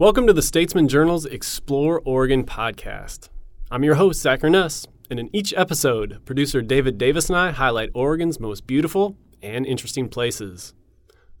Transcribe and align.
Welcome 0.00 0.28
to 0.28 0.32
the 0.32 0.42
Statesman 0.42 0.86
Journal's 0.86 1.26
Explore 1.26 2.00
Oregon 2.04 2.44
podcast. 2.44 3.30
I'm 3.68 3.82
your 3.82 3.96
host, 3.96 4.20
Zach 4.20 4.42
Urness, 4.42 4.86
and 5.10 5.18
in 5.18 5.28
each 5.34 5.52
episode, 5.56 6.24
producer 6.24 6.62
David 6.62 6.98
Davis 6.98 7.28
and 7.28 7.36
I 7.36 7.50
highlight 7.50 7.90
Oregon's 7.94 8.38
most 8.38 8.64
beautiful 8.64 9.16
and 9.42 9.66
interesting 9.66 10.08
places. 10.08 10.72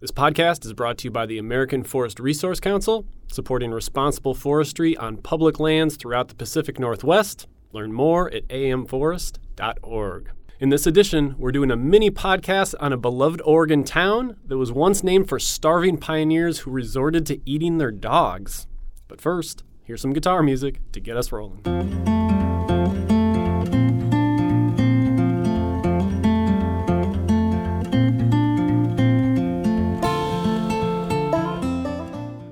This 0.00 0.10
podcast 0.10 0.66
is 0.66 0.72
brought 0.72 0.98
to 0.98 1.04
you 1.04 1.12
by 1.12 1.24
the 1.24 1.38
American 1.38 1.84
Forest 1.84 2.18
Resource 2.18 2.58
Council, 2.58 3.06
supporting 3.28 3.70
responsible 3.70 4.34
forestry 4.34 4.96
on 4.96 5.18
public 5.18 5.60
lands 5.60 5.94
throughout 5.94 6.26
the 6.26 6.34
Pacific 6.34 6.80
Northwest. 6.80 7.46
Learn 7.70 7.92
more 7.92 8.28
at 8.34 8.48
amforest.org. 8.48 10.30
In 10.60 10.70
this 10.70 10.88
edition, 10.88 11.36
we're 11.38 11.52
doing 11.52 11.70
a 11.70 11.76
mini 11.76 12.10
podcast 12.10 12.74
on 12.80 12.92
a 12.92 12.96
beloved 12.96 13.40
Oregon 13.44 13.84
town 13.84 14.38
that 14.44 14.58
was 14.58 14.72
once 14.72 15.04
named 15.04 15.28
for 15.28 15.38
starving 15.38 15.98
pioneers 15.98 16.58
who 16.58 16.72
resorted 16.72 17.26
to 17.26 17.40
eating 17.48 17.78
their 17.78 17.92
dogs. 17.92 18.66
But 19.06 19.20
first, 19.20 19.62
here's 19.84 20.00
some 20.00 20.12
guitar 20.12 20.42
music 20.42 20.80
to 20.90 20.98
get 20.98 21.16
us 21.16 21.30
rolling. 21.30 21.64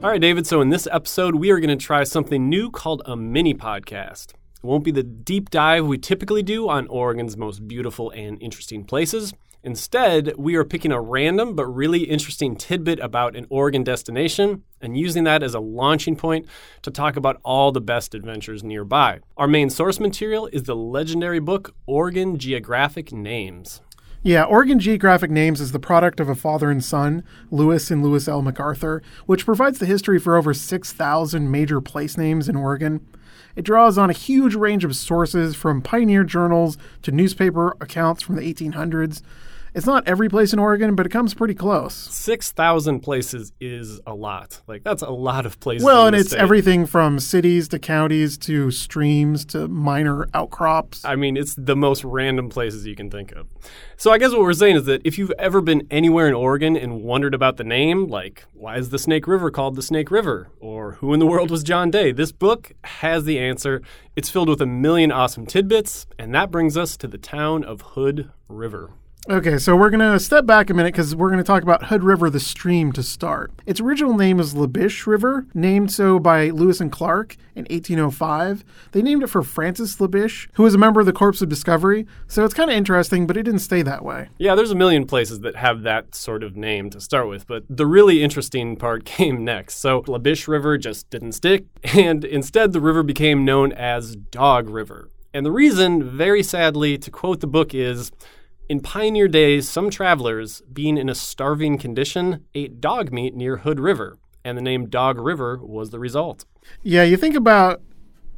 All 0.05 0.12
right, 0.12 0.20
David. 0.20 0.47
So, 0.47 0.61
in 0.61 0.70
this 0.70 0.86
episode, 0.92 1.34
we 1.34 1.50
are 1.50 1.59
going 1.59 1.77
to 1.77 1.84
try 1.84 2.05
something 2.05 2.48
new 2.48 2.70
called 2.70 3.02
a 3.05 3.16
mini 3.16 3.52
podcast. 3.52 4.34
It 4.62 4.66
won't 4.66 4.84
be 4.84 4.91
the 4.91 5.02
deep 5.02 5.51
dive 5.51 5.87
we 5.87 5.98
typically 5.98 6.42
do 6.42 6.69
on 6.69 6.87
Oregon's 6.88 7.37
most 7.37 7.69
beautiful 7.69 8.10
and 8.10 8.41
interesting 8.42 8.84
places. 8.84 9.33
Instead, 9.62 10.33
we 10.38 10.55
are 10.55 10.64
picking 10.64 10.92
a 10.92 11.01
random 11.01 11.56
but 11.56 11.66
really 11.66 12.05
interesting 12.05 12.55
tidbit 12.55 13.00
about 13.00 13.34
an 13.34 13.47
Oregon 13.50 13.83
destination 13.83 14.62
and 14.80 14.97
using 14.97 15.24
that 15.24 15.42
as 15.42 15.55
a 15.55 15.61
launching 15.61 16.14
point 16.14 16.47
to 16.83 16.91
talk 16.91 17.16
about 17.16 17.41
all 17.42 17.73
the 17.73 17.80
best 17.80 18.14
adventures 18.14 18.62
nearby. 18.62 19.19
Our 19.37 19.48
main 19.48 19.69
source 19.69 19.98
material 19.98 20.47
is 20.53 20.62
the 20.62 20.77
legendary 20.77 21.41
book 21.41 21.75
Oregon 21.86 22.39
Geographic 22.39 23.12
Names. 23.12 23.80
Yeah, 24.27 24.42
Oregon 24.42 24.80
Geographic 24.80 25.30
Names 25.30 25.60
is 25.60 25.70
the 25.70 25.78
product 25.78 26.19
of 26.19 26.28
a 26.28 26.34
father 26.34 26.69
and 26.69 26.82
son, 26.82 27.22
Lewis 27.48 27.92
and 27.92 28.02
Lewis 28.02 28.27
L. 28.27 28.42
McArthur, 28.42 29.00
which 29.27 29.44
provides 29.44 29.78
the 29.78 29.86
history 29.86 30.18
for 30.18 30.34
over 30.34 30.52
6,000 30.52 31.48
major 31.48 31.80
place 31.80 32.18
names 32.18 32.48
in 32.48 32.56
Oregon. 32.56 33.06
It 33.55 33.62
draws 33.62 33.96
on 33.96 34.10
a 34.10 34.12
huge 34.12 34.56
range 34.56 34.83
of 34.83 34.96
sources 34.96 35.55
from 35.55 35.80
pioneer 35.80 36.24
journals 36.24 36.77
to 37.02 37.12
newspaper 37.12 37.77
accounts 37.80 38.20
from 38.20 38.34
the 38.34 38.42
1800s. 38.42 39.22
It's 39.77 39.84
not 39.84 40.08
every 40.08 40.30
place 40.30 40.55
in 40.55 40.58
Oregon, 40.58 40.94
but 40.94 41.05
it 41.05 41.10
comes 41.10 41.34
pretty 41.34 41.52
close. 41.52 41.92
6,000 41.94 43.00
places 43.00 43.52
is 43.60 44.00
a 44.06 44.14
lot. 44.14 44.62
Like, 44.66 44.83
that's 44.83 45.02
a 45.02 45.10
lot 45.10 45.44
of 45.44 45.60
places. 45.60 45.84
Well, 45.84 46.06
and 46.06 46.16
it's 46.16 46.30
state. 46.30 46.41
everything 46.41 46.86
from 46.86 47.20
cities 47.20 47.68
to 47.68 47.78
counties 47.78 48.38
to 48.38 48.70
streams 48.70 49.44
to 49.46 49.68
minor 49.68 50.28
outcrops. 50.33 51.05
I 51.05 51.14
mean, 51.16 51.36
it's 51.36 51.55
the 51.56 51.77
most 51.77 52.05
random 52.05 52.48
places 52.48 52.86
you 52.86 52.96
can 52.96 53.10
think 53.10 53.33
of. 53.33 53.48
So 53.98 54.12
I 54.12 54.16
guess 54.16 54.30
what 54.30 54.41
we're 54.41 54.55
saying 54.55 54.77
is 54.77 54.86
that 54.86 55.02
if 55.05 55.18
you've 55.18 55.34
ever 55.38 55.60
been 55.60 55.86
anywhere 55.90 56.27
in 56.27 56.33
Oregon 56.33 56.74
and 56.74 57.02
wondered 57.02 57.34
about 57.34 57.58
the 57.58 57.64
name, 57.64 58.06
like 58.06 58.46
why 58.55 58.78
is 58.78 58.88
the 58.88 58.98
Snake 58.98 59.27
River 59.27 59.50
called 59.50 59.77
the 59.77 59.83
Snake 59.83 60.11
River, 60.11 60.48
or 60.58 60.92
who 60.92 61.12
in 61.12 61.20
the 61.20 61.27
world 61.27 61.50
was 61.50 61.62
John 61.62 61.90
Day, 61.90 62.12
this 62.12 62.33
book 62.33 62.72
has 62.83 63.24
the 63.24 63.38
answer. 63.38 63.83
It's 64.16 64.30
filled 64.30 64.48
with 64.48 64.62
a 64.62 64.66
million 64.66 65.12
awesome 65.12 65.44
tidbits, 65.44 66.06
and 66.18 66.34
that 66.34 66.50
brings 66.50 66.78
us 66.78 66.96
to 66.96 67.06
the 67.06 67.18
town 67.18 67.62
of 67.62 67.83
Hood 67.83 68.30
River. 68.48 68.94
Okay, 69.28 69.58
so 69.58 69.74
we're 69.74 69.91
going 69.91 70.12
to 70.12 70.20
step 70.20 70.46
back 70.46 70.70
a 70.70 70.74
minute 70.74 70.94
because 70.94 71.16
we're 71.16 71.30
going 71.30 71.42
to 71.42 71.44
talk 71.44 71.64
about 71.64 71.86
Hood 71.86 72.05
River, 72.05 72.30
the 72.30 72.38
stream, 72.38 72.92
to 72.92 73.02
start. 73.02 73.50
Its 73.66 73.80
original 73.80 74.14
name 74.14 74.38
is 74.38 74.55
Labiche 74.55 75.05
River, 75.05 75.48
named 75.52 75.91
so 75.91 76.20
by 76.20 76.50
Lewis 76.50 76.80
and 76.80 76.92
Clark 76.92 77.34
in 77.56 77.64
1805. 77.64 78.64
They 78.92 79.02
named 79.02 79.24
it 79.24 79.27
for 79.27 79.42
Francis 79.42 79.96
Labiche, 79.96 80.46
who 80.52 80.62
was 80.62 80.74
a 80.74 80.78
member 80.78 81.00
of 81.00 81.06
the 81.06 81.12
Corps 81.12 81.42
of 81.42 81.48
Discovery, 81.48 82.06
so 82.28 82.44
it's 82.44 82.55
kind 82.55 82.70
of 82.70 82.77
interesting, 82.77 83.27
but 83.27 83.36
it 83.36 83.42
didn't 83.42 83.58
stay 83.60 83.83
that 83.83 84.05
way. 84.05 84.28
Yeah, 84.39 84.55
there's 84.55 84.70
a 84.70 84.77
million 84.77 85.06
places 85.06 85.40
that 85.40 85.56
have 85.56 85.83
that 85.83 86.14
sort 86.14 86.45
of 86.45 86.56
name 86.56 86.89
to 86.90 87.01
start 87.01 87.28
with, 87.28 87.48
but 87.48 87.64
the 87.68 87.86
really 87.86 88.22
interesting 88.22 88.77
part 88.77 89.05
came 89.05 89.45
next. 89.45 89.78
So, 89.78 90.02
Labiche 90.02 90.46
River 90.46 90.78
just 90.78 91.11
didn't 91.11 91.33
stick, 91.33 91.64
and 91.83 92.24
instead 92.24 92.72
the 92.72 92.80
river 92.80 93.02
became 93.02 93.45
known 93.45 93.72
as 93.72 94.14
Dog 94.14 94.70
River. 94.70 95.11
And 95.34 95.45
the 95.45 95.51
reason, 95.51 96.02
very 96.02 96.45
sadly, 96.45 96.96
to 96.96 97.11
quote 97.11 97.40
the 97.40 97.46
book, 97.46 97.74
is 97.74 98.11
in 98.68 98.80
pioneer 98.80 99.28
days, 99.28 99.68
some 99.68 99.90
travelers, 99.90 100.62
being 100.72 100.98
in 100.98 101.08
a 101.08 101.14
starving 101.14 101.78
condition, 101.78 102.44
ate 102.54 102.80
dog 102.80 103.12
meat 103.12 103.34
near 103.34 103.58
Hood 103.58 103.80
River, 103.80 104.18
and 104.44 104.56
the 104.56 104.62
name 104.62 104.88
Dog 104.88 105.18
River 105.18 105.58
was 105.62 105.90
the 105.90 105.98
result. 105.98 106.44
Yeah, 106.82 107.02
you 107.02 107.16
think 107.16 107.34
about 107.34 107.80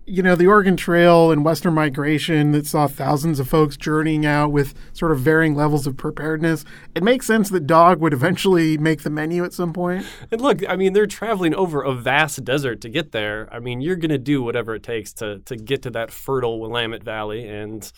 you 0.08 0.22
know, 0.22 0.34
the 0.34 0.46
Oregon 0.46 0.76
Trail 0.76 1.30
and 1.30 1.44
Western 1.44 1.74
migration 1.74 2.52
that 2.52 2.66
saw 2.66 2.86
thousands 2.86 3.38
of 3.38 3.48
folks 3.48 3.76
journeying 3.76 4.24
out 4.24 4.50
with 4.50 4.74
sort 4.94 5.12
of 5.12 5.20
varying 5.20 5.54
levels 5.54 5.86
of 5.86 5.98
preparedness. 5.98 6.64
It 6.94 7.02
makes 7.02 7.26
sense 7.26 7.50
that 7.50 7.66
dog 7.66 8.00
would 8.00 8.14
eventually 8.14 8.78
make 8.78 9.02
the 9.02 9.10
menu 9.10 9.44
at 9.44 9.52
some 9.52 9.72
point. 9.72 10.06
And 10.30 10.40
look, 10.40 10.66
I 10.66 10.76
mean, 10.76 10.94
they're 10.94 11.06
traveling 11.06 11.54
over 11.54 11.82
a 11.82 11.92
vast 11.92 12.42
desert 12.42 12.80
to 12.82 12.88
get 12.88 13.12
there. 13.12 13.48
I 13.52 13.58
mean, 13.58 13.82
you're 13.82 13.96
going 13.96 14.10
to 14.10 14.18
do 14.18 14.42
whatever 14.42 14.74
it 14.74 14.82
takes 14.82 15.12
to, 15.14 15.40
to 15.40 15.56
get 15.56 15.82
to 15.82 15.90
that 15.90 16.10
fertile 16.10 16.58
Willamette 16.58 17.04
Valley. 17.04 17.46
And 17.46 17.90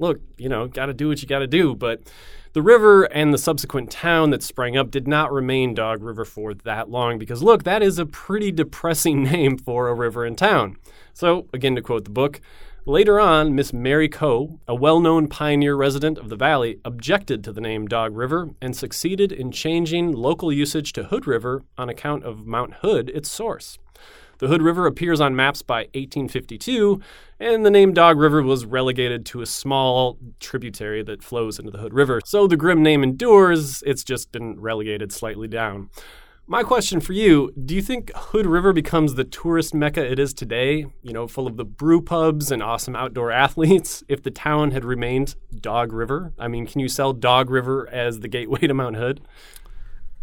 look, 0.00 0.20
you 0.36 0.48
know, 0.48 0.66
got 0.66 0.86
to 0.86 0.94
do 0.94 1.08
what 1.08 1.22
you 1.22 1.28
got 1.28 1.40
to 1.40 1.46
do. 1.46 1.74
But 1.74 2.02
the 2.52 2.62
river 2.62 3.04
and 3.04 3.32
the 3.32 3.38
subsequent 3.38 3.90
town 3.90 4.30
that 4.30 4.42
sprang 4.42 4.76
up 4.76 4.90
did 4.90 5.06
not 5.06 5.32
remain 5.32 5.74
Dog 5.74 6.02
River 6.02 6.24
for 6.24 6.52
that 6.52 6.90
long 6.90 7.18
because, 7.18 7.42
look, 7.42 7.62
that 7.62 7.82
is 7.82 7.98
a 7.98 8.06
pretty 8.06 8.50
depressing 8.50 9.22
name 9.30 9.56
for 9.56 9.88
a 9.88 9.94
river 9.94 10.24
and 10.24 10.36
town. 10.36 10.76
So, 11.12 11.46
again, 11.52 11.76
to 11.76 11.82
quote 11.82 12.04
the 12.04 12.10
book, 12.10 12.40
later 12.84 13.20
on, 13.20 13.54
Miss 13.54 13.72
Mary 13.72 14.08
Coe, 14.08 14.58
a 14.66 14.74
well 14.74 15.00
known 15.00 15.28
pioneer 15.28 15.76
resident 15.76 16.18
of 16.18 16.28
the 16.28 16.36
valley, 16.36 16.80
objected 16.84 17.44
to 17.44 17.52
the 17.52 17.60
name 17.60 17.86
Dog 17.86 18.16
River 18.16 18.50
and 18.60 18.74
succeeded 18.74 19.30
in 19.30 19.52
changing 19.52 20.12
local 20.12 20.52
usage 20.52 20.92
to 20.94 21.04
Hood 21.04 21.26
River 21.26 21.62
on 21.78 21.88
account 21.88 22.24
of 22.24 22.46
Mount 22.46 22.74
Hood, 22.82 23.10
its 23.10 23.30
source. 23.30 23.78
The 24.40 24.48
Hood 24.48 24.62
River 24.62 24.86
appears 24.86 25.20
on 25.20 25.36
maps 25.36 25.60
by 25.60 25.80
1852, 25.92 26.98
and 27.38 27.64
the 27.64 27.70
name 27.70 27.92
Dog 27.92 28.18
River 28.18 28.42
was 28.42 28.64
relegated 28.64 29.26
to 29.26 29.42
a 29.42 29.46
small 29.46 30.16
tributary 30.40 31.02
that 31.02 31.22
flows 31.22 31.58
into 31.58 31.70
the 31.70 31.76
Hood 31.76 31.92
River. 31.92 32.22
So 32.24 32.46
the 32.46 32.56
grim 32.56 32.82
name 32.82 33.02
endures, 33.02 33.82
it's 33.82 34.02
just 34.02 34.32
been 34.32 34.58
relegated 34.58 35.12
slightly 35.12 35.46
down. 35.46 35.90
My 36.46 36.62
question 36.62 37.00
for 37.00 37.12
you 37.12 37.52
do 37.66 37.74
you 37.74 37.82
think 37.82 38.10
Hood 38.16 38.46
River 38.46 38.72
becomes 38.72 39.14
the 39.14 39.24
tourist 39.24 39.74
mecca 39.74 40.10
it 40.10 40.18
is 40.18 40.32
today, 40.32 40.86
you 41.02 41.12
know, 41.12 41.28
full 41.28 41.46
of 41.46 41.58
the 41.58 41.64
brew 41.66 42.00
pubs 42.00 42.50
and 42.50 42.62
awesome 42.62 42.96
outdoor 42.96 43.30
athletes, 43.30 44.02
if 44.08 44.22
the 44.22 44.30
town 44.30 44.70
had 44.70 44.86
remained 44.86 45.34
Dog 45.54 45.92
River? 45.92 46.32
I 46.38 46.48
mean, 46.48 46.66
can 46.66 46.80
you 46.80 46.88
sell 46.88 47.12
Dog 47.12 47.50
River 47.50 47.86
as 47.92 48.20
the 48.20 48.28
gateway 48.28 48.60
to 48.60 48.72
Mount 48.72 48.96
Hood? 48.96 49.20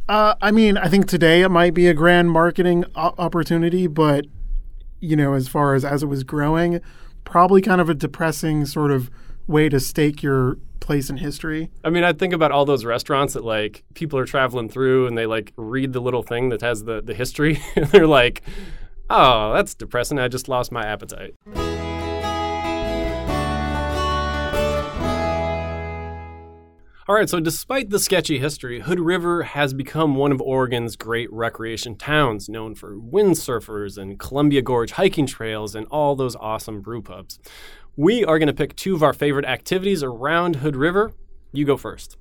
Uh, 0.09 0.35
I 0.41 0.51
mean, 0.51 0.77
I 0.77 0.87
think 0.87 1.07
today 1.07 1.41
it 1.41 1.49
might 1.49 1.73
be 1.73 1.87
a 1.87 1.93
grand 1.93 2.31
marketing 2.31 2.85
o- 2.95 3.13
opportunity, 3.17 3.87
but 3.87 4.25
you 4.99 5.15
know, 5.15 5.33
as 5.33 5.47
far 5.47 5.75
as 5.75 5.83
as 5.83 6.03
it 6.03 6.07
was 6.07 6.23
growing, 6.23 6.79
probably 7.25 7.61
kind 7.61 7.81
of 7.81 7.89
a 7.89 7.93
depressing 7.93 8.65
sort 8.65 8.91
of 8.91 9.11
way 9.47 9.69
to 9.69 9.79
stake 9.79 10.23
your 10.23 10.57
place 10.79 11.09
in 11.09 11.17
history. 11.17 11.69
I 11.83 11.89
mean, 11.89 12.03
I 12.03 12.13
think 12.13 12.33
about 12.33 12.51
all 12.51 12.63
those 12.65 12.85
restaurants 12.85 13.33
that 13.33 13.43
like 13.43 13.83
people 13.93 14.17
are 14.17 14.25
traveling 14.25 14.69
through 14.69 15.07
and 15.07 15.17
they 15.17 15.25
like 15.25 15.53
read 15.57 15.93
the 15.93 15.99
little 15.99 16.23
thing 16.23 16.49
that 16.49 16.61
has 16.61 16.85
the 16.85 17.01
the 17.01 17.13
history 17.13 17.59
and 17.75 17.85
they're 17.87 18.07
like, 18.07 18.41
"Oh, 19.09 19.53
that's 19.53 19.75
depressing. 19.75 20.19
I 20.19 20.29
just 20.29 20.47
lost 20.47 20.71
my 20.71 20.85
appetite." 20.85 21.35
All 27.09 27.15
right, 27.15 27.29
so 27.29 27.39
despite 27.39 27.89
the 27.89 27.99
sketchy 27.99 28.37
history, 28.37 28.81
Hood 28.81 28.99
River 28.99 29.43
has 29.43 29.73
become 29.73 30.15
one 30.15 30.33
of 30.33 30.41
Oregon's 30.41 30.97
great 30.97 31.31
recreation 31.31 31.95
towns, 31.95 32.49
known 32.49 32.75
for 32.75 32.97
windsurfers 32.97 33.97
and 33.97 34.19
Columbia 34.19 34.61
Gorge 34.61 34.91
hiking 34.91 35.25
trails 35.25 35.73
and 35.73 35.87
all 35.89 36.17
those 36.17 36.35
awesome 36.35 36.81
brew 36.81 37.01
pubs. 37.01 37.39
We 37.95 38.25
are 38.25 38.37
going 38.37 38.47
to 38.47 38.53
pick 38.53 38.75
two 38.75 38.93
of 38.93 39.03
our 39.03 39.13
favorite 39.13 39.45
activities 39.45 40.03
around 40.03 40.57
Hood 40.57 40.75
River. 40.75 41.13
You 41.53 41.63
go 41.63 41.77
first. 41.77 42.17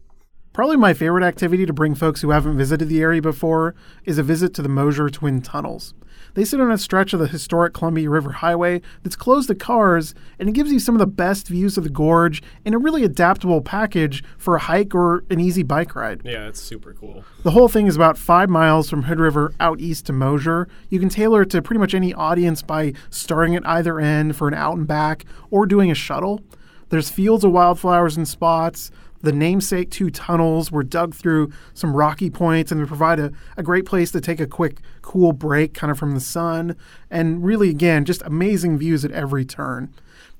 Probably 0.56 0.79
my 0.79 0.94
favorite 0.94 1.23
activity 1.23 1.67
to 1.67 1.75
bring 1.75 1.94
folks 1.94 2.23
who 2.23 2.31
haven't 2.31 2.56
visited 2.56 2.88
the 2.88 3.03
area 3.03 3.20
before 3.20 3.75
is 4.06 4.17
a 4.17 4.23
visit 4.23 4.55
to 4.55 4.62
the 4.62 4.70
Mosier 4.70 5.11
Twin 5.11 5.43
Tunnels. 5.43 5.93
They 6.32 6.47
sit 6.47 6.62
on 6.62 6.70
a 6.70 6.79
stretch 6.79 7.12
of 7.12 7.20
the 7.20 7.26
historic 7.26 7.75
Columbia 7.75 8.08
River 8.08 8.32
Highway 8.32 8.81
that's 9.03 9.17
closed 9.17 9.49
to 9.49 9.55
cars, 9.55 10.14
and 10.38 10.49
it 10.49 10.53
gives 10.53 10.73
you 10.73 10.79
some 10.79 10.94
of 10.94 10.99
the 10.99 11.06
best 11.06 11.49
views 11.49 11.76
of 11.76 11.85
the 11.85 11.91
gorge 11.91 12.43
in 12.64 12.73
a 12.73 12.79
really 12.79 13.05
adaptable 13.05 13.61
package 13.61 14.25
for 14.38 14.56
a 14.56 14.61
hike 14.61 14.94
or 14.94 15.25
an 15.29 15.41
easy 15.41 15.62
bike 15.62 15.94
ride. 15.94 16.23
Yeah, 16.25 16.49
it's 16.49 16.62
super 16.62 16.94
cool. 16.94 17.23
The 17.43 17.50
whole 17.50 17.69
thing 17.69 17.87
is 17.87 17.94
about 17.94 18.17
five 18.17 18.49
miles 18.49 18.88
from 18.88 19.03
Hood 19.03 19.20
River 19.20 19.53
out 19.61 19.79
east 19.79 20.06
to 20.06 20.14
Mosier. 20.14 20.69
You 20.88 20.99
can 20.99 21.11
tailor 21.11 21.43
it 21.43 21.50
to 21.50 21.61
pretty 21.61 21.81
much 21.81 21.93
any 21.93 22.14
audience 22.14 22.62
by 22.62 22.94
starting 23.11 23.56
at 23.56 23.69
either 23.69 24.00
end 24.00 24.37
for 24.37 24.49
an 24.49 24.55
out 24.55 24.79
and 24.79 24.87
back 24.87 25.26
or 25.50 25.67
doing 25.67 25.91
a 25.91 25.94
shuttle. 25.94 26.41
There's 26.88 27.11
fields 27.11 27.43
of 27.43 27.50
wildflowers 27.50 28.17
and 28.17 28.29
spots, 28.29 28.93
The 29.21 29.33
namesake 29.33 29.91
two 29.91 30.11
tunnels 30.11 30.71
were 30.71 30.83
dug 30.83 31.15
through 31.15 31.51
some 31.75 31.97
rocky 31.97 32.31
points 32.31 32.71
and 32.71 32.81
they 32.81 32.87
provide 32.87 33.19
a, 33.19 33.33
a 33.57 33.63
great 33.63 33.87
place 33.87 34.11
to 34.13 34.21
take 34.21 34.41
a 34.41 34.47
quick, 34.47 34.79
cool 35.03 35.33
break 35.33 35.75
kind 35.75 35.91
of 35.91 35.99
from 35.99 36.13
the 36.13 36.21
sun. 36.21 36.77
And 37.11 37.45
really, 37.45 37.71
again, 37.71 38.05
just 38.05 38.23
amazing 38.23 38.79
views 38.79 39.05
at 39.05 39.13
every 39.13 39.45
turn. 39.45 39.93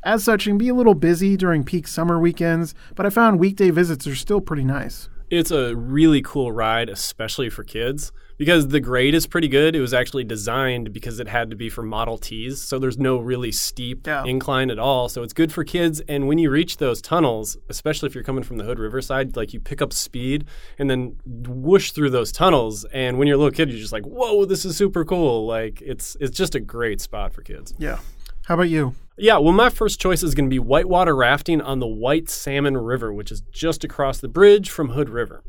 As 0.03 0.23
such, 0.23 0.47
it 0.47 0.51
can 0.51 0.59
be 0.59 0.69
a 0.69 0.75
little 0.75 0.95
busy 0.95 1.37
during 1.37 1.65
peak 1.65 1.89
summer 1.89 2.19
weekends, 2.19 2.75
but 2.95 3.07
I 3.07 3.11
found 3.11 3.41
weekday 3.41 3.71
visits 3.71 4.07
are 4.07 4.15
still 4.15 4.41
pretty 4.41 4.65
nice. 4.65 5.09
It's 5.31 5.51
a 5.51 5.75
really 5.75 6.23
cool 6.23 6.53
ride, 6.53 6.89
especially 6.89 7.51
for 7.51 7.65
kids, 7.65 8.13
because 8.39 8.69
the 8.69 8.79
grade 8.81 9.15
is 9.15 9.27
pretty 9.27 9.49
good. 9.49 9.75
It 9.75 9.81
was 9.81 9.93
actually 9.93 10.23
designed 10.25 10.93
because 10.93 11.19
it 11.19 11.27
had 11.27 11.51
to 11.51 11.57
be 11.57 11.69
for 11.69 11.83
Model 11.83 12.17
Ts, 12.17 12.61
so 12.61 12.79
there's 12.79 12.99
no 12.99 13.19
really 13.19 13.51
steep 13.51 14.07
Yeah. 14.07 14.25
incline 14.25 14.71
at 14.71 14.79
all. 14.79 15.09
So 15.09 15.23
it's 15.25 15.33
good 15.33 15.51
for 15.53 15.65
kids. 15.65 16.01
And 16.09 16.29
when 16.29 16.39
you 16.39 16.49
reach 16.51 16.77
those 16.77 17.03
tunnels, 17.03 17.57
especially 17.69 18.07
if 18.09 18.15
you're 18.15 18.23
coming 18.25 18.45
from 18.45 18.57
the 18.59 18.65
Hood 18.65 18.79
River 18.79 19.01
side, 19.03 19.37
like 19.37 19.53
you 19.53 19.59
pick 19.59 19.83
up 19.83 19.93
speed 19.93 20.45
and 20.79 20.89
then 20.89 21.17
whoosh 21.27 21.91
through 21.91 22.11
those 22.11 22.31
tunnels. 22.31 22.85
And 22.93 23.19
when 23.19 23.27
you're 23.27 23.37
a 23.37 23.39
little 23.39 23.51
kid, 23.51 23.71
you're 23.71 23.81
just 23.81 23.93
like, 23.93 24.05
"Whoa, 24.05 24.45
this 24.45 24.65
is 24.65 24.77
super 24.77 25.05
cool!" 25.05 25.47
Like 25.47 25.83
it's 25.83 26.17
it's 26.21 26.37
just 26.37 26.55
a 26.55 26.61
great 26.61 27.01
spot 27.01 27.33
for 27.33 27.43
kids. 27.43 27.75
Yeah. 27.79 27.99
How 28.47 28.55
about 28.55 28.69
you? 28.69 28.95
Yeah, 29.19 29.39
well, 29.39 29.53
my 29.53 29.71
first 29.71 30.01
choice 30.01 30.23
is 30.23 30.37
going 30.37 30.45
to 30.45 30.55
be 30.55 30.61
whitewater 30.61 31.17
rafting 31.17 31.61
on 31.61 31.81
the 31.81 31.87
White 31.89 32.29
Salmon 32.29 32.77
River, 32.77 33.13
which 33.13 33.33
is 33.33 33.41
just 33.51 33.83
across 33.83 34.21
the 34.21 34.29
bridge 34.29 34.71
from 34.71 34.91
Hood 34.91 35.09
River. 35.09 35.43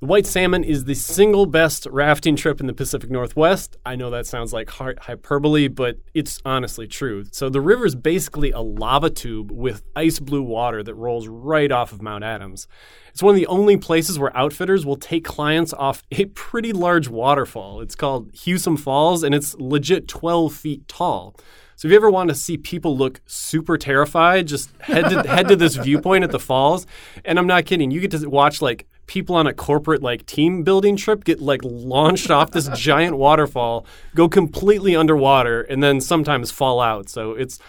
The 0.00 0.06
White 0.06 0.24
Salmon 0.24 0.64
is 0.64 0.84
the 0.84 0.94
single 0.94 1.44
best 1.44 1.86
rafting 1.90 2.36
trip 2.36 2.58
in 2.58 2.66
the 2.66 2.72
Pacific 2.72 3.10
Northwest. 3.10 3.76
I 3.84 3.96
know 3.96 4.08
that 4.08 4.26
sounds 4.26 4.54
like 4.54 4.70
hyperbole, 4.70 5.68
but 5.68 5.98
it's 6.14 6.40
honestly 6.42 6.86
true. 6.86 7.26
So, 7.32 7.50
the 7.50 7.60
river 7.60 7.84
is 7.84 7.94
basically 7.94 8.50
a 8.50 8.60
lava 8.60 9.10
tube 9.10 9.50
with 9.52 9.82
ice 9.94 10.18
blue 10.18 10.42
water 10.42 10.82
that 10.82 10.94
rolls 10.94 11.28
right 11.28 11.70
off 11.70 11.92
of 11.92 12.00
Mount 12.00 12.24
Adams. 12.24 12.66
It's 13.10 13.22
one 13.22 13.34
of 13.34 13.38
the 13.38 13.46
only 13.48 13.76
places 13.76 14.18
where 14.18 14.34
outfitters 14.34 14.86
will 14.86 14.96
take 14.96 15.24
clients 15.24 15.74
off 15.74 16.02
a 16.12 16.24
pretty 16.24 16.72
large 16.72 17.08
waterfall. 17.08 17.82
It's 17.82 17.94
called 17.94 18.32
Husum 18.32 18.78
Falls, 18.78 19.22
and 19.22 19.34
it's 19.34 19.54
legit 19.56 20.08
12 20.08 20.54
feet 20.54 20.88
tall. 20.88 21.36
So 21.78 21.86
if 21.86 21.92
you 21.92 21.96
ever 21.96 22.10
want 22.10 22.28
to 22.30 22.34
see 22.34 22.56
people 22.56 22.96
look 22.96 23.20
super 23.26 23.78
terrified, 23.78 24.48
just 24.48 24.68
head 24.80 25.08
to 25.10 25.22
head 25.22 25.46
to 25.46 25.54
this 25.54 25.76
viewpoint 25.76 26.24
at 26.24 26.32
the 26.32 26.40
falls. 26.40 26.88
And 27.24 27.38
I'm 27.38 27.46
not 27.46 27.66
kidding. 27.66 27.92
You 27.92 28.00
get 28.00 28.10
to 28.10 28.28
watch 28.28 28.60
like 28.60 28.88
people 29.06 29.36
on 29.36 29.46
a 29.46 29.54
corporate 29.54 30.02
like 30.02 30.26
team 30.26 30.64
building 30.64 30.96
trip 30.96 31.22
get 31.22 31.40
like 31.40 31.60
launched 31.62 32.32
off 32.32 32.50
this 32.50 32.66
giant 32.74 33.16
waterfall, 33.16 33.86
go 34.16 34.28
completely 34.28 34.96
underwater, 34.96 35.62
and 35.62 35.80
then 35.80 36.00
sometimes 36.00 36.50
fall 36.50 36.80
out. 36.80 37.08
So 37.08 37.34
it's 37.34 37.60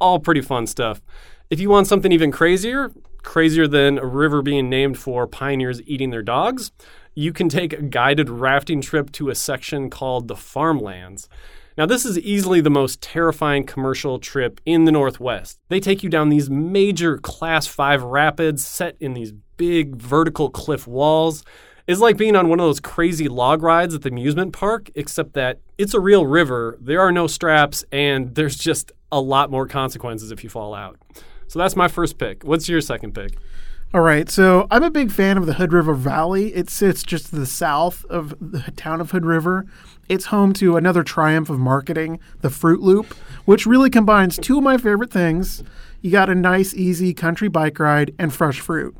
all 0.00 0.20
pretty 0.20 0.42
fun 0.42 0.68
stuff. 0.68 1.02
If 1.50 1.58
you 1.58 1.68
want 1.68 1.88
something 1.88 2.12
even 2.12 2.30
crazier, 2.30 2.92
crazier 3.24 3.66
than 3.66 3.98
a 3.98 4.06
river 4.06 4.42
being 4.42 4.70
named 4.70 4.96
for 4.96 5.26
pioneers 5.26 5.82
eating 5.86 6.10
their 6.10 6.22
dogs, 6.22 6.70
you 7.16 7.32
can 7.32 7.48
take 7.48 7.72
a 7.72 7.82
guided 7.82 8.30
rafting 8.30 8.80
trip 8.80 9.10
to 9.10 9.28
a 9.28 9.34
section 9.34 9.90
called 9.90 10.28
the 10.28 10.36
Farmlands. 10.36 11.28
Now, 11.76 11.84
this 11.84 12.06
is 12.06 12.18
easily 12.18 12.62
the 12.62 12.70
most 12.70 13.02
terrifying 13.02 13.64
commercial 13.66 14.18
trip 14.18 14.62
in 14.64 14.86
the 14.86 14.92
Northwest. 14.92 15.58
They 15.68 15.78
take 15.78 16.02
you 16.02 16.08
down 16.08 16.30
these 16.30 16.48
major 16.48 17.18
Class 17.18 17.66
5 17.66 18.02
rapids 18.02 18.66
set 18.66 18.96
in 18.98 19.12
these 19.12 19.32
big 19.58 19.96
vertical 19.96 20.48
cliff 20.48 20.86
walls. 20.86 21.44
It's 21.86 22.00
like 22.00 22.16
being 22.16 22.34
on 22.34 22.48
one 22.48 22.60
of 22.60 22.64
those 22.64 22.80
crazy 22.80 23.28
log 23.28 23.62
rides 23.62 23.94
at 23.94 24.00
the 24.00 24.08
amusement 24.08 24.54
park, 24.54 24.90
except 24.94 25.34
that 25.34 25.60
it's 25.76 25.92
a 25.92 26.00
real 26.00 26.26
river, 26.26 26.78
there 26.80 27.02
are 27.02 27.12
no 27.12 27.26
straps, 27.26 27.84
and 27.92 28.34
there's 28.34 28.56
just 28.56 28.92
a 29.12 29.20
lot 29.20 29.50
more 29.50 29.66
consequences 29.66 30.30
if 30.30 30.42
you 30.42 30.48
fall 30.48 30.72
out. 30.72 30.98
So 31.46 31.58
that's 31.58 31.76
my 31.76 31.88
first 31.88 32.16
pick. 32.16 32.42
What's 32.42 32.70
your 32.70 32.80
second 32.80 33.14
pick? 33.14 33.36
All 33.94 34.00
right, 34.00 34.28
so 34.28 34.66
I'm 34.68 34.82
a 34.82 34.90
big 34.90 35.12
fan 35.12 35.38
of 35.38 35.46
the 35.46 35.54
Hood 35.54 35.72
River 35.72 35.94
Valley. 35.94 36.52
It 36.54 36.68
sits 36.68 37.04
just 37.04 37.26
to 37.26 37.36
the 37.36 37.46
south 37.46 38.04
of 38.06 38.34
the 38.40 38.72
town 38.72 39.00
of 39.00 39.12
Hood 39.12 39.24
River. 39.24 39.64
It's 40.08 40.26
home 40.26 40.52
to 40.54 40.76
another 40.76 41.04
triumph 41.04 41.48
of 41.48 41.60
marketing, 41.60 42.18
the 42.40 42.50
Fruit 42.50 42.80
Loop, 42.80 43.14
which 43.44 43.64
really 43.64 43.88
combines 43.88 44.38
two 44.38 44.58
of 44.58 44.64
my 44.64 44.76
favorite 44.76 45.12
things. 45.12 45.62
You 46.02 46.10
got 46.10 46.28
a 46.28 46.34
nice, 46.34 46.74
easy 46.74 47.14
country 47.14 47.46
bike 47.46 47.78
ride 47.78 48.12
and 48.18 48.34
fresh 48.34 48.58
fruit. 48.58 48.94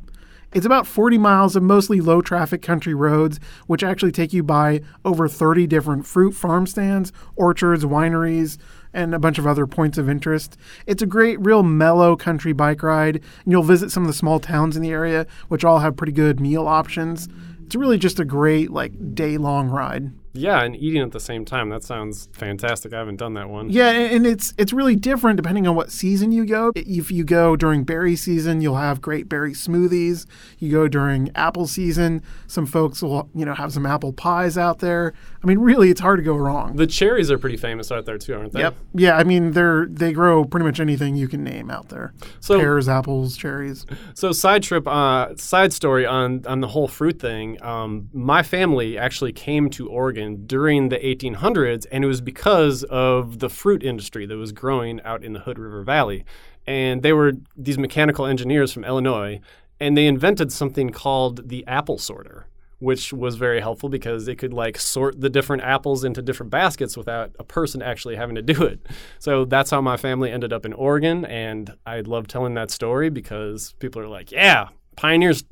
It's 0.53 0.65
about 0.65 0.87
40 0.87 1.17
miles 1.17 1.57
of 1.57 1.63
mostly 1.63 1.99
low 1.99 2.21
traffic 2.21 2.61
country 2.61 2.93
roads, 2.93 3.41
which 3.67 3.83
actually 3.83 4.13
take 4.13 4.31
you 4.31 4.41
by 4.41 4.81
over 5.03 5.27
30 5.27 5.67
different 5.67 6.05
fruit 6.05 6.31
farm 6.31 6.65
stands, 6.65 7.11
orchards, 7.35 7.83
wineries, 7.83 8.57
and 8.93 9.13
a 9.13 9.19
bunch 9.19 9.37
of 9.37 9.47
other 9.47 9.67
points 9.67 9.97
of 9.97 10.09
interest. 10.09 10.57
It's 10.85 11.01
a 11.01 11.07
great, 11.07 11.39
real 11.39 11.63
mellow 11.63 12.15
country 12.15 12.53
bike 12.53 12.83
ride, 12.83 13.15
and 13.15 13.51
you'll 13.51 13.63
visit 13.63 13.91
some 13.91 14.03
of 14.03 14.07
the 14.07 14.13
small 14.13 14.39
towns 14.39 14.75
in 14.75 14.81
the 14.81 14.91
area, 14.91 15.27
which 15.47 15.63
all 15.63 15.79
have 15.79 15.95
pretty 15.95 16.13
good 16.13 16.39
meal 16.39 16.67
options. 16.67 17.27
It's 17.65 17.75
really 17.75 17.97
just 17.97 18.19
a 18.19 18.25
great, 18.25 18.71
like, 18.71 19.15
day 19.15 19.37
long 19.37 19.69
ride. 19.69 20.11
Yeah, 20.37 20.61
and 20.63 20.75
eating 20.75 21.01
at 21.01 21.11
the 21.11 21.19
same 21.19 21.45
time. 21.45 21.69
That 21.69 21.83
sounds 21.83 22.29
fantastic. 22.33 22.93
I 22.93 22.97
haven't 22.99 23.17
done 23.17 23.33
that 23.35 23.49
one. 23.49 23.69
Yeah, 23.69 23.89
and 23.89 24.25
it's 24.25 24.53
it's 24.57 24.73
really 24.73 24.95
different 24.95 25.37
depending 25.37 25.67
on 25.67 25.75
what 25.75 25.91
season 25.91 26.31
you 26.31 26.45
go. 26.45 26.71
If 26.75 27.11
you 27.11 27.23
go 27.23 27.55
during 27.55 27.83
berry 27.83 28.15
season, 28.15 28.61
you'll 28.61 28.75
have 28.75 29.01
great 29.01 29.27
berry 29.29 29.53
smoothies. 29.53 30.25
You 30.59 30.71
go 30.71 30.87
during 30.87 31.31
apple 31.35 31.67
season, 31.67 32.21
some 32.47 32.65
folks 32.65 33.01
will 33.01 33.29
you 33.33 33.45
know 33.45 33.53
have 33.53 33.73
some 33.73 33.85
apple 33.85 34.13
pies 34.13 34.57
out 34.57 34.79
there. 34.79 35.13
I 35.43 35.47
mean, 35.47 35.59
really, 35.59 35.89
it's 35.89 36.01
hard 36.01 36.19
to 36.19 36.23
go 36.23 36.35
wrong. 36.35 36.75
The 36.75 36.87
cherries 36.87 37.31
are 37.31 37.37
pretty 37.37 37.57
famous 37.57 37.91
out 37.91 38.05
there 38.05 38.17
too, 38.17 38.33
aren't 38.35 38.53
they? 38.53 38.59
Yep. 38.61 38.75
Yeah, 38.93 39.17
I 39.17 39.23
mean 39.23 39.51
they're 39.51 39.85
they 39.87 40.11
grow 40.13 40.43
pretty 40.45 40.65
much 40.65 40.79
anything 40.79 41.15
you 41.15 41.27
can 41.27 41.43
name 41.43 41.69
out 41.71 41.89
there. 41.89 42.13
So- 42.39 42.59
pears, 42.59 42.87
apples, 42.89 43.37
cherries. 43.37 43.85
So 44.13 44.31
side 44.31 44.63
trip, 44.63 44.87
uh, 44.87 45.35
side 45.35 45.73
story 45.73 46.05
on 46.05 46.43
on 46.47 46.61
the 46.61 46.67
whole 46.67 46.87
fruit 46.87 47.19
thing. 47.19 47.61
Um, 47.63 48.09
my 48.13 48.41
family 48.41 48.97
actually 48.97 49.31
came 49.31 49.69
to 49.71 49.87
Oregon 49.89 50.26
during 50.35 50.89
the 50.89 50.97
1800s, 50.97 51.85
and 51.91 52.03
it 52.03 52.07
was 52.07 52.21
because 52.21 52.83
of 52.83 53.39
the 53.39 53.49
fruit 53.49 53.83
industry 53.83 54.25
that 54.25 54.37
was 54.37 54.51
growing 54.51 55.01
out 55.01 55.23
in 55.23 55.33
the 55.33 55.39
Hood 55.39 55.57
River 55.57 55.83
Valley. 55.83 56.25
And 56.65 57.01
they 57.01 57.13
were 57.13 57.33
these 57.55 57.77
mechanical 57.77 58.25
engineers 58.25 58.73
from 58.73 58.83
Illinois, 58.83 59.39
and 59.79 59.95
they 59.95 60.07
invented 60.07 60.51
something 60.51 60.89
called 60.89 61.47
the 61.49 61.65
apple 61.65 61.97
sorter. 61.97 62.47
Which 62.79 63.11
was 63.11 63.37
very 63.37 63.59
helpful 63.59 63.89
because 63.89 64.27
it 64.27 64.35
could 64.35 64.53
like 64.53 64.77
sort 64.77 65.19
the 65.19 65.31
different 65.31 65.63
apples 65.63 66.03
into 66.03 66.21
different 66.21 66.51
baskets 66.51 66.95
without 66.95 67.31
a 67.39 67.43
person 67.43 67.81
actually 67.81 68.15
having 68.17 68.35
to 68.35 68.43
do 68.43 68.61
it. 68.65 68.85
So 69.17 69.45
that's 69.45 69.71
how 69.71 69.81
my 69.81 69.97
family 69.97 70.31
ended 70.31 70.53
up 70.53 70.63
in 70.63 70.73
Oregon, 70.73 71.25
and 71.25 71.73
I 71.87 72.01
love 72.01 72.27
telling 72.27 72.53
that 72.53 72.69
story 72.69 73.09
because 73.09 73.73
people 73.79 73.99
are 73.99 74.07
like, 74.07 74.31
"Yeah, 74.31 74.67
pioneers." 74.95 75.43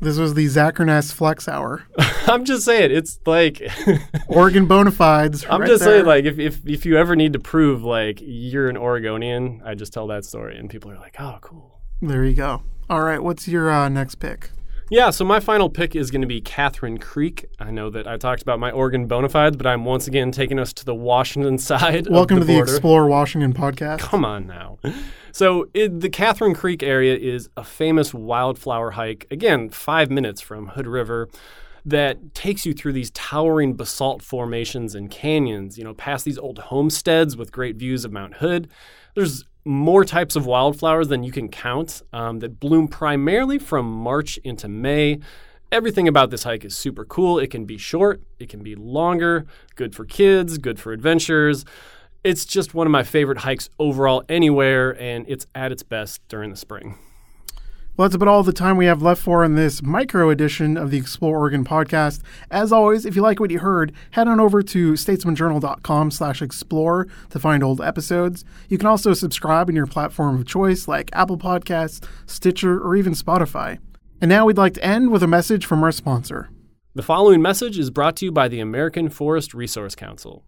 This 0.00 0.16
was 0.18 0.32
the 0.32 0.46
Zach 0.46 0.76
Urness 0.76 1.12
Flex 1.12 1.46
Hour. 1.46 1.82
I'm 2.26 2.44
just 2.46 2.64
saying, 2.64 2.90
it's 2.90 3.18
like 3.26 3.62
Oregon 4.28 4.64
bona 4.66 4.90
fides. 4.90 5.44
I'm 5.48 5.60
right 5.60 5.68
just 5.68 5.84
there. 5.84 5.96
saying, 5.96 6.06
like 6.06 6.24
if, 6.24 6.38
if 6.38 6.66
if 6.66 6.86
you 6.86 6.96
ever 6.96 7.14
need 7.14 7.34
to 7.34 7.38
prove 7.38 7.84
like 7.84 8.18
you're 8.22 8.68
an 8.68 8.78
Oregonian, 8.78 9.60
I 9.64 9.74
just 9.74 9.92
tell 9.92 10.06
that 10.06 10.24
story, 10.24 10.56
and 10.58 10.70
people 10.70 10.90
are 10.90 10.96
like, 10.98 11.16
"Oh, 11.18 11.38
cool." 11.42 11.80
There 12.00 12.24
you 12.24 12.34
go. 12.34 12.62
All 12.88 13.02
right, 13.02 13.22
what's 13.22 13.46
your 13.46 13.70
uh, 13.70 13.88
next 13.90 14.14
pick? 14.16 14.50
Yeah, 14.92 15.10
so 15.10 15.24
my 15.24 15.38
final 15.38 15.70
pick 15.70 15.94
is 15.94 16.10
going 16.10 16.22
to 16.22 16.26
be 16.26 16.40
Catherine 16.40 16.98
Creek. 16.98 17.46
I 17.60 17.70
know 17.70 17.90
that 17.90 18.08
I 18.08 18.16
talked 18.16 18.42
about 18.42 18.58
my 18.58 18.72
Oregon 18.72 19.06
bona 19.06 19.28
fides, 19.28 19.56
but 19.56 19.64
I'm 19.64 19.84
once 19.84 20.08
again 20.08 20.32
taking 20.32 20.58
us 20.58 20.72
to 20.72 20.84
the 20.84 20.96
Washington 20.96 21.58
side. 21.58 22.08
Welcome 22.08 22.38
of 22.38 22.42
to 22.42 22.46
the 22.48 22.54
the. 22.54 22.62
Explore 22.62 23.06
Washington 23.06 23.52
podcast. 23.52 24.00
Come 24.00 24.24
on 24.24 24.48
now. 24.48 24.80
So, 25.30 25.68
it, 25.74 26.00
the 26.00 26.10
Catherine 26.10 26.54
Creek 26.54 26.82
area 26.82 27.16
is 27.16 27.48
a 27.56 27.62
famous 27.62 28.12
wildflower 28.12 28.90
hike, 28.90 29.28
again, 29.30 29.68
five 29.70 30.10
minutes 30.10 30.40
from 30.40 30.66
Hood 30.70 30.88
River, 30.88 31.28
that 31.84 32.34
takes 32.34 32.66
you 32.66 32.74
through 32.74 32.92
these 32.92 33.10
towering 33.12 33.74
basalt 33.74 34.22
formations 34.22 34.94
and 34.94 35.10
canyons, 35.10 35.78
you 35.78 35.84
know, 35.84 35.94
past 35.94 36.24
these 36.24 36.38
old 36.38 36.58
homesteads 36.58 37.36
with 37.36 37.52
great 37.52 37.76
views 37.76 38.04
of 38.04 38.12
Mount 38.12 38.34
Hood. 38.34 38.68
There's 39.14 39.44
more 39.64 40.04
types 40.04 40.36
of 40.36 40.46
wildflowers 40.46 41.08
than 41.08 41.22
you 41.22 41.32
can 41.32 41.48
count 41.48 42.02
um, 42.12 42.38
that 42.40 42.60
bloom 42.60 42.88
primarily 42.88 43.58
from 43.58 43.90
March 43.90 44.38
into 44.38 44.68
May. 44.68 45.20
Everything 45.72 46.08
about 46.08 46.30
this 46.30 46.44
hike 46.44 46.64
is 46.64 46.76
super 46.76 47.04
cool. 47.04 47.38
It 47.38 47.50
can 47.50 47.64
be 47.64 47.78
short, 47.78 48.20
it 48.38 48.48
can 48.48 48.62
be 48.62 48.74
longer, 48.74 49.46
good 49.76 49.94
for 49.94 50.04
kids, 50.04 50.58
good 50.58 50.80
for 50.80 50.92
adventures. 50.92 51.64
It's 52.24 52.44
just 52.44 52.74
one 52.74 52.86
of 52.86 52.90
my 52.90 53.02
favorite 53.02 53.38
hikes 53.38 53.70
overall 53.78 54.24
anywhere, 54.28 55.00
and 55.00 55.24
it's 55.28 55.46
at 55.54 55.72
its 55.72 55.82
best 55.82 56.20
during 56.28 56.50
the 56.50 56.56
spring. 56.56 56.98
Well, 58.00 58.08
that's 58.08 58.16
about 58.16 58.28
all 58.28 58.42
the 58.42 58.54
time 58.54 58.78
we 58.78 58.86
have 58.86 59.02
left 59.02 59.20
for 59.20 59.44
in 59.44 59.56
this 59.56 59.82
micro 59.82 60.30
edition 60.30 60.78
of 60.78 60.90
the 60.90 60.96
Explore 60.96 61.36
Oregon 61.36 61.66
podcast. 61.66 62.22
As 62.50 62.72
always, 62.72 63.04
if 63.04 63.14
you 63.14 63.20
like 63.20 63.40
what 63.40 63.50
you 63.50 63.58
heard, 63.58 63.92
head 64.12 64.26
on 64.26 64.40
over 64.40 64.62
to 64.62 64.92
statesmanjournal.com 64.92 66.10
slash 66.10 66.40
explore 66.40 67.08
to 67.28 67.38
find 67.38 67.62
old 67.62 67.82
episodes. 67.82 68.42
You 68.70 68.78
can 68.78 68.86
also 68.86 69.12
subscribe 69.12 69.68
in 69.68 69.76
your 69.76 69.86
platform 69.86 70.36
of 70.36 70.46
choice 70.46 70.88
like 70.88 71.10
Apple 71.12 71.36
Podcasts, 71.36 72.02
Stitcher, 72.24 72.80
or 72.80 72.96
even 72.96 73.12
Spotify. 73.12 73.78
And 74.22 74.30
now 74.30 74.46
we'd 74.46 74.56
like 74.56 74.72
to 74.72 74.82
end 74.82 75.10
with 75.10 75.22
a 75.22 75.26
message 75.26 75.66
from 75.66 75.82
our 75.82 75.92
sponsor. 75.92 76.48
The 76.94 77.02
following 77.02 77.42
message 77.42 77.78
is 77.78 77.90
brought 77.90 78.16
to 78.16 78.24
you 78.24 78.32
by 78.32 78.48
the 78.48 78.60
American 78.60 79.10
Forest 79.10 79.52
Resource 79.52 79.94
Council. 79.94 80.42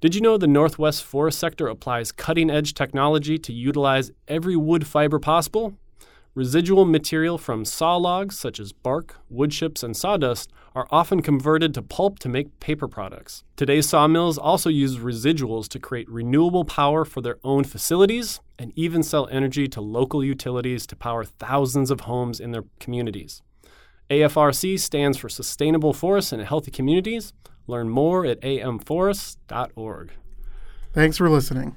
Did 0.00 0.16
you 0.16 0.20
know 0.20 0.36
the 0.36 0.48
Northwest 0.48 1.04
forest 1.04 1.38
sector 1.38 1.68
applies 1.68 2.10
cutting 2.10 2.50
edge 2.50 2.74
technology 2.74 3.38
to 3.38 3.52
utilize 3.52 4.10
every 4.26 4.56
wood 4.56 4.84
fiber 4.84 5.20
possible? 5.20 5.78
Residual 6.38 6.84
material 6.84 7.36
from 7.36 7.64
saw 7.64 7.96
logs, 7.96 8.38
such 8.38 8.60
as 8.60 8.72
bark, 8.72 9.16
wood 9.28 9.50
chips, 9.50 9.82
and 9.82 9.96
sawdust, 9.96 10.52
are 10.72 10.86
often 10.88 11.20
converted 11.20 11.74
to 11.74 11.82
pulp 11.82 12.20
to 12.20 12.28
make 12.28 12.60
paper 12.60 12.86
products. 12.86 13.42
Today's 13.56 13.88
sawmills 13.88 14.38
also 14.38 14.70
use 14.70 14.98
residuals 14.98 15.66
to 15.70 15.80
create 15.80 16.08
renewable 16.08 16.64
power 16.64 17.04
for 17.04 17.20
their 17.20 17.38
own 17.42 17.64
facilities 17.64 18.40
and 18.56 18.72
even 18.76 19.02
sell 19.02 19.26
energy 19.32 19.66
to 19.66 19.80
local 19.80 20.22
utilities 20.22 20.86
to 20.86 20.94
power 20.94 21.24
thousands 21.24 21.90
of 21.90 22.02
homes 22.02 22.38
in 22.38 22.52
their 22.52 22.66
communities. 22.78 23.42
AFRC 24.08 24.78
stands 24.78 25.18
for 25.18 25.28
Sustainable 25.28 25.92
Forests 25.92 26.30
and 26.30 26.40
Healthy 26.40 26.70
Communities. 26.70 27.32
Learn 27.66 27.88
more 27.88 28.24
at 28.24 28.40
amforests.org. 28.42 30.12
Thanks 30.92 31.16
for 31.16 31.28
listening. 31.28 31.74